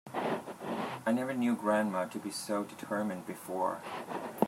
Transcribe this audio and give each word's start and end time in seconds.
I 1.05 1.11
never 1.11 1.31
knew 1.31 1.55
grandma 1.55 2.05
to 2.05 2.17
be 2.17 2.31
so 2.31 2.63
determined 2.63 3.27
before. 3.27 3.83